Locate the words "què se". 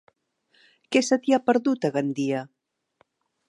0.95-1.19